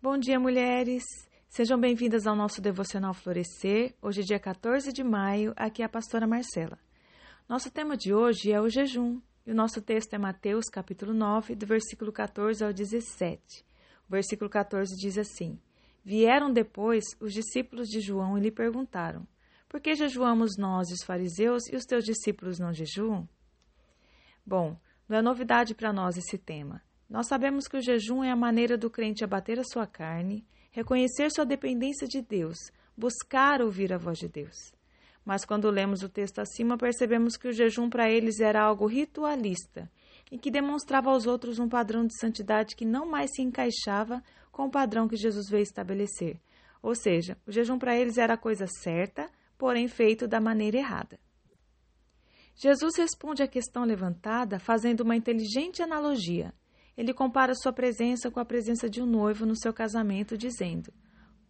Bom 0.00 0.18
dia, 0.18 0.38
mulheres! 0.38 1.02
Sejam 1.48 1.80
bem-vindas 1.80 2.26
ao 2.26 2.36
nosso 2.36 2.60
Devocional 2.60 3.14
Florescer. 3.14 3.94
Hoje, 4.02 4.22
dia 4.22 4.38
14 4.38 4.92
de 4.92 5.02
maio, 5.02 5.54
aqui 5.56 5.80
é 5.80 5.86
a 5.86 5.88
pastora 5.88 6.26
Marcela. 6.26 6.78
Nosso 7.48 7.70
tema 7.70 7.96
de 7.96 8.12
hoje 8.12 8.52
é 8.52 8.60
o 8.60 8.68
jejum, 8.68 9.18
e 9.46 9.52
o 9.52 9.54
nosso 9.54 9.80
texto 9.80 10.12
é 10.12 10.18
Mateus, 10.18 10.66
capítulo 10.66 11.14
9, 11.14 11.54
do 11.54 11.64
versículo 11.64 12.12
14 12.12 12.62
ao 12.62 12.74
17. 12.74 13.64
O 14.06 14.12
versículo 14.12 14.50
14 14.50 14.94
diz 14.96 15.16
assim: 15.16 15.58
Vieram 16.04 16.52
depois 16.52 17.02
os 17.18 17.32
discípulos 17.32 17.88
de 17.88 18.00
João 18.00 18.36
e 18.36 18.42
lhe 18.42 18.50
perguntaram: 18.50 19.26
Por 19.66 19.80
que 19.80 19.94
jejuamos 19.94 20.58
nós, 20.58 20.88
os 20.90 21.02
fariseus, 21.04 21.66
e 21.72 21.74
os 21.74 21.84
teus 21.84 22.04
discípulos 22.04 22.58
não 22.58 22.72
jejuam? 22.72 23.26
Bom, 24.44 24.78
não 25.08 25.16
é 25.16 25.22
novidade 25.22 25.74
para 25.74 25.90
nós 25.90 26.18
esse 26.18 26.36
tema. 26.36 26.82
Nós 27.08 27.28
sabemos 27.28 27.68
que 27.68 27.76
o 27.76 27.82
jejum 27.82 28.24
é 28.24 28.30
a 28.30 28.36
maneira 28.36 28.76
do 28.76 28.90
crente 28.90 29.22
abater 29.22 29.60
a 29.60 29.64
sua 29.64 29.86
carne, 29.86 30.44
reconhecer 30.72 31.30
sua 31.30 31.46
dependência 31.46 32.06
de 32.06 32.20
Deus, 32.20 32.56
buscar 32.96 33.62
ouvir 33.62 33.92
a 33.92 33.98
voz 33.98 34.18
de 34.18 34.28
Deus. 34.28 34.74
Mas 35.24 35.44
quando 35.44 35.70
lemos 35.70 36.02
o 36.02 36.08
texto 36.08 36.40
acima, 36.40 36.76
percebemos 36.76 37.36
que 37.36 37.48
o 37.48 37.52
jejum 37.52 37.88
para 37.88 38.10
eles 38.10 38.40
era 38.40 38.62
algo 38.62 38.86
ritualista 38.86 39.90
e 40.30 40.38
que 40.38 40.50
demonstrava 40.50 41.10
aos 41.10 41.26
outros 41.26 41.60
um 41.60 41.68
padrão 41.68 42.04
de 42.04 42.18
santidade 42.18 42.74
que 42.74 42.84
não 42.84 43.06
mais 43.06 43.30
se 43.34 43.42
encaixava 43.42 44.22
com 44.50 44.66
o 44.66 44.70
padrão 44.70 45.06
que 45.06 45.16
Jesus 45.16 45.48
veio 45.48 45.62
estabelecer. 45.62 46.40
Ou 46.82 46.94
seja, 46.94 47.38
o 47.46 47.52
jejum 47.52 47.78
para 47.78 47.96
eles 47.96 48.18
era 48.18 48.34
a 48.34 48.38
coisa 48.38 48.66
certa, 48.66 49.30
porém 49.56 49.86
feito 49.86 50.26
da 50.26 50.40
maneira 50.40 50.78
errada. 50.78 51.18
Jesus 52.56 52.96
responde 52.96 53.42
à 53.42 53.46
questão 53.46 53.84
levantada 53.84 54.58
fazendo 54.58 55.00
uma 55.00 55.14
inteligente 55.14 55.82
analogia 55.82 56.52
ele 56.96 57.12
compara 57.12 57.54
sua 57.54 57.72
presença 57.72 58.30
com 58.30 58.40
a 58.40 58.44
presença 58.44 58.88
de 58.88 59.02
um 59.02 59.06
noivo 59.06 59.44
no 59.44 59.56
seu 59.56 59.72
casamento, 59.72 60.36
dizendo: 60.36 60.92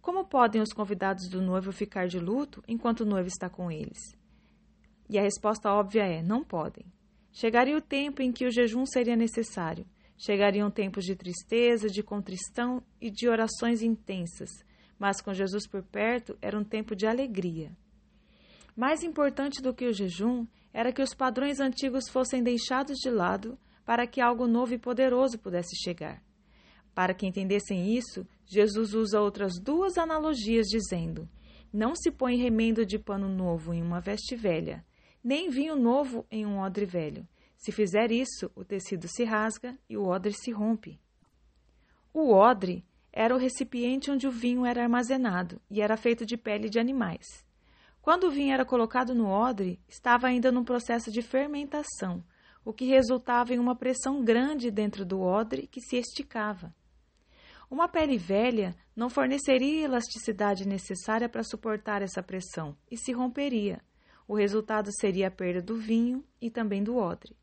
Como 0.00 0.24
podem 0.24 0.62
os 0.62 0.72
convidados 0.72 1.28
do 1.28 1.42
noivo 1.42 1.72
ficar 1.72 2.06
de 2.06 2.18
luto 2.18 2.62
enquanto 2.68 3.00
o 3.00 3.06
noivo 3.06 3.28
está 3.28 3.50
com 3.50 3.70
eles? 3.70 3.98
E 5.10 5.18
a 5.18 5.22
resposta 5.22 5.72
óbvia 5.72 6.04
é: 6.04 6.22
não 6.22 6.44
podem. 6.44 6.86
Chegaria 7.32 7.76
o 7.76 7.80
tempo 7.80 8.22
em 8.22 8.30
que 8.30 8.46
o 8.46 8.50
jejum 8.50 8.86
seria 8.86 9.16
necessário. 9.16 9.86
Chegariam 10.16 10.70
tempos 10.70 11.04
de 11.04 11.16
tristeza, 11.16 11.88
de 11.88 12.02
contrição 12.02 12.82
e 13.00 13.10
de 13.10 13.28
orações 13.28 13.82
intensas, 13.82 14.50
mas 14.96 15.20
com 15.20 15.34
Jesus 15.34 15.66
por 15.66 15.82
perto 15.82 16.38
era 16.40 16.56
um 16.56 16.62
tempo 16.62 16.94
de 16.94 17.06
alegria. 17.06 17.72
Mais 18.76 19.02
importante 19.02 19.60
do 19.60 19.74
que 19.74 19.86
o 19.86 19.92
jejum 19.92 20.46
era 20.72 20.92
que 20.92 21.02
os 21.02 21.12
padrões 21.12 21.58
antigos 21.58 22.08
fossem 22.08 22.42
deixados 22.42 22.98
de 22.98 23.10
lado 23.10 23.58
para 23.84 24.06
que 24.06 24.20
algo 24.20 24.46
novo 24.46 24.74
e 24.74 24.78
poderoso 24.78 25.38
pudesse 25.38 25.76
chegar. 25.76 26.22
Para 26.94 27.14
que 27.14 27.26
entendessem 27.26 27.96
isso, 27.96 28.26
Jesus 28.44 28.94
usa 28.94 29.20
outras 29.20 29.58
duas 29.58 29.96
analogias, 29.96 30.66
dizendo: 30.66 31.28
Não 31.72 31.94
se 31.94 32.10
põe 32.10 32.36
remendo 32.36 32.84
de 32.84 32.98
pano 32.98 33.28
novo 33.28 33.72
em 33.72 33.82
uma 33.82 34.00
veste 34.00 34.36
velha, 34.36 34.84
nem 35.24 35.48
vinho 35.48 35.76
novo 35.76 36.26
em 36.30 36.44
um 36.44 36.58
odre 36.58 36.84
velho. 36.84 37.26
Se 37.56 37.70
fizer 37.70 38.10
isso, 38.10 38.50
o 38.54 38.64
tecido 38.64 39.06
se 39.08 39.24
rasga 39.24 39.78
e 39.88 39.96
o 39.96 40.04
odre 40.04 40.32
se 40.32 40.50
rompe. 40.50 41.00
O 42.12 42.32
odre 42.32 42.84
era 43.12 43.34
o 43.34 43.38
recipiente 43.38 44.10
onde 44.10 44.26
o 44.26 44.30
vinho 44.30 44.66
era 44.66 44.82
armazenado 44.82 45.60
e 45.70 45.80
era 45.80 45.96
feito 45.96 46.26
de 46.26 46.36
pele 46.36 46.68
de 46.68 46.78
animais. 46.78 47.46
Quando 48.02 48.24
o 48.24 48.30
vinho 48.30 48.52
era 48.52 48.64
colocado 48.64 49.14
no 49.14 49.28
odre, 49.28 49.78
estava 49.88 50.26
ainda 50.26 50.50
num 50.50 50.64
processo 50.64 51.10
de 51.10 51.22
fermentação, 51.22 52.24
o 52.64 52.72
que 52.72 52.84
resultava 52.84 53.54
em 53.54 53.58
uma 53.58 53.74
pressão 53.74 54.22
grande 54.22 54.70
dentro 54.70 55.04
do 55.04 55.20
odre 55.20 55.66
que 55.66 55.80
se 55.80 55.96
esticava. 55.96 56.74
Uma 57.70 57.88
pele 57.88 58.18
velha 58.18 58.76
não 58.94 59.08
forneceria 59.08 59.84
elasticidade 59.84 60.68
necessária 60.68 61.28
para 61.28 61.42
suportar 61.42 62.02
essa 62.02 62.22
pressão 62.22 62.76
e 62.90 62.96
se 62.96 63.12
romperia. 63.12 63.80
O 64.28 64.34
resultado 64.34 64.90
seria 64.92 65.28
a 65.28 65.30
perda 65.30 65.62
do 65.62 65.76
vinho 65.76 66.24
e 66.40 66.50
também 66.50 66.82
do 66.82 66.96
odre. 66.96 67.34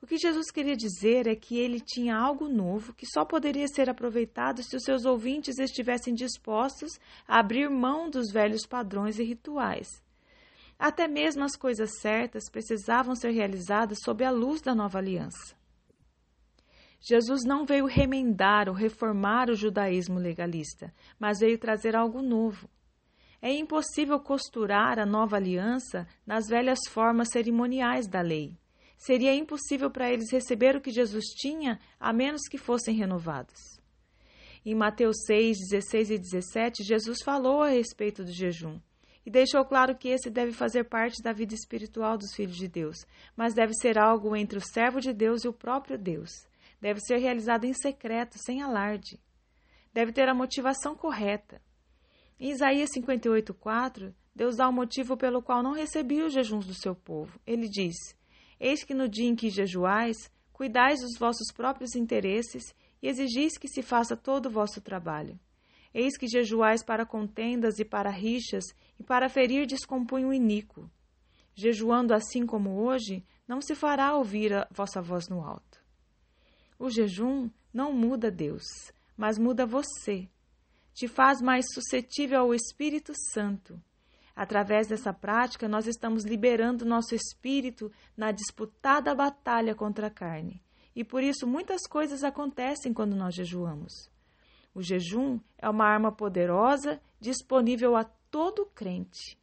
O 0.00 0.06
que 0.06 0.18
Jesus 0.18 0.50
queria 0.50 0.76
dizer 0.76 1.28
é 1.28 1.36
que 1.36 1.56
ele 1.56 1.80
tinha 1.80 2.16
algo 2.16 2.48
novo 2.48 2.92
que 2.92 3.06
só 3.06 3.24
poderia 3.24 3.68
ser 3.68 3.88
aproveitado 3.88 4.60
se 4.60 4.74
os 4.74 4.82
seus 4.82 5.04
ouvintes 5.04 5.58
estivessem 5.58 6.12
dispostos 6.12 6.98
a 7.26 7.38
abrir 7.38 7.70
mão 7.70 8.10
dos 8.10 8.32
velhos 8.32 8.66
padrões 8.66 9.20
e 9.20 9.22
rituais 9.22 10.01
até 10.82 11.06
mesmo 11.06 11.44
as 11.44 11.54
coisas 11.54 12.00
certas 12.00 12.50
precisavam 12.50 13.14
ser 13.14 13.30
realizadas 13.30 13.98
sob 14.02 14.24
a 14.24 14.32
luz 14.32 14.60
da 14.60 14.74
nova 14.74 14.98
aliança. 14.98 15.54
Jesus 17.00 17.44
não 17.44 17.64
veio 17.64 17.86
remendar 17.86 18.68
ou 18.68 18.74
reformar 18.74 19.48
o 19.48 19.54
judaísmo 19.54 20.18
legalista, 20.18 20.92
mas 21.20 21.38
veio 21.38 21.56
trazer 21.56 21.94
algo 21.94 22.20
novo. 22.20 22.68
É 23.40 23.52
impossível 23.52 24.18
costurar 24.18 24.98
a 24.98 25.06
nova 25.06 25.36
aliança 25.36 26.04
nas 26.26 26.48
velhas 26.48 26.80
formas 26.88 27.28
cerimoniais 27.30 28.08
da 28.08 28.20
lei. 28.20 28.58
Seria 28.98 29.32
impossível 29.32 29.88
para 29.88 30.12
eles 30.12 30.32
receber 30.32 30.74
o 30.74 30.80
que 30.80 30.90
Jesus 30.90 31.26
tinha 31.26 31.78
a 31.98 32.12
menos 32.12 32.48
que 32.50 32.58
fossem 32.58 32.96
renovados. 32.96 33.80
Em 34.66 34.74
Mateus 34.74 35.16
6, 35.26 35.58
16 35.70 36.10
e 36.10 36.18
17, 36.18 36.82
Jesus 36.82 37.18
falou 37.22 37.62
a 37.62 37.68
respeito 37.68 38.24
do 38.24 38.32
jejum 38.32 38.80
e 39.24 39.30
deixou 39.30 39.64
claro 39.64 39.96
que 39.96 40.08
esse 40.08 40.28
deve 40.28 40.52
fazer 40.52 40.84
parte 40.84 41.22
da 41.22 41.32
vida 41.32 41.54
espiritual 41.54 42.18
dos 42.18 42.34
filhos 42.34 42.56
de 42.56 42.68
Deus, 42.68 43.06
mas 43.36 43.54
deve 43.54 43.72
ser 43.74 43.98
algo 43.98 44.34
entre 44.36 44.58
o 44.58 44.60
servo 44.60 45.00
de 45.00 45.12
Deus 45.12 45.44
e 45.44 45.48
o 45.48 45.52
próprio 45.52 45.96
Deus. 45.96 46.46
Deve 46.80 47.00
ser 47.00 47.18
realizado 47.18 47.64
em 47.64 47.72
secreto, 47.72 48.36
sem 48.38 48.60
alarde. 48.60 49.20
Deve 49.92 50.12
ter 50.12 50.28
a 50.28 50.34
motivação 50.34 50.96
correta. 50.96 51.60
Em 52.40 52.50
Isaías 52.50 52.90
58:4, 52.90 54.12
Deus 54.34 54.56
dá 54.56 54.68
o 54.68 54.72
motivo 54.72 55.16
pelo 55.16 55.42
qual 55.42 55.62
não 55.62 55.72
recebia 55.72 56.26
os 56.26 56.32
jejuns 56.32 56.66
do 56.66 56.74
seu 56.74 56.94
povo. 56.94 57.38
Ele 57.46 57.68
diz: 57.68 57.94
Eis 58.58 58.82
que 58.82 58.94
no 58.94 59.08
dia 59.08 59.28
em 59.28 59.36
que 59.36 59.50
jejuais, 59.50 60.30
cuidais 60.52 61.00
dos 61.00 61.18
vossos 61.18 61.52
próprios 61.52 61.94
interesses 61.94 62.74
e 63.00 63.08
exigis 63.08 63.58
que 63.58 63.68
se 63.68 63.82
faça 63.82 64.16
todo 64.16 64.46
o 64.46 64.50
vosso 64.50 64.80
trabalho. 64.80 65.38
Eis 65.94 66.16
que 66.16 66.26
jejuais 66.26 66.82
para 66.82 67.04
contendas 67.04 67.78
e 67.78 67.84
para 67.84 68.10
rixas, 68.10 68.64
e 68.98 69.02
para 69.02 69.28
ferir 69.28 69.66
descompunho 69.66 70.32
iníquo. 70.32 70.90
Jejuando 71.54 72.14
assim 72.14 72.46
como 72.46 72.80
hoje, 72.82 73.24
não 73.46 73.60
se 73.60 73.74
fará 73.74 74.14
ouvir 74.16 74.54
a 74.54 74.66
vossa 74.70 75.02
voz 75.02 75.28
no 75.28 75.42
alto. 75.42 75.82
O 76.78 76.88
jejum 76.88 77.50
não 77.72 77.92
muda 77.92 78.30
Deus, 78.30 78.64
mas 79.16 79.38
muda 79.38 79.66
você. 79.66 80.28
Te 80.94 81.06
faz 81.06 81.40
mais 81.40 81.66
suscetível 81.72 82.40
ao 82.40 82.54
Espírito 82.54 83.12
Santo. 83.32 83.80
Através 84.34 84.88
dessa 84.88 85.12
prática, 85.12 85.68
nós 85.68 85.86
estamos 85.86 86.24
liberando 86.24 86.86
nosso 86.86 87.14
espírito 87.14 87.92
na 88.16 88.32
disputada 88.32 89.14
batalha 89.14 89.74
contra 89.74 90.06
a 90.06 90.10
carne. 90.10 90.62
E 90.96 91.04
por 91.04 91.22
isso 91.22 91.46
muitas 91.46 91.86
coisas 91.86 92.24
acontecem 92.24 92.92
quando 92.92 93.14
nós 93.14 93.34
jejuamos. 93.34 94.11
O 94.74 94.82
jejum 94.82 95.38
é 95.58 95.68
uma 95.68 95.84
arma 95.84 96.10
poderosa 96.10 97.00
disponível 97.20 97.94
a 97.94 98.04
todo 98.04 98.66
crente. 98.66 99.38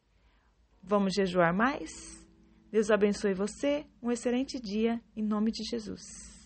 Vamos 0.82 1.14
jejuar 1.14 1.54
mais? 1.54 2.26
Deus 2.70 2.90
abençoe 2.90 3.34
você. 3.34 3.86
Um 4.02 4.10
excelente 4.10 4.60
dia 4.60 5.00
em 5.16 5.22
nome 5.22 5.52
de 5.52 5.62
Jesus. 5.62 6.39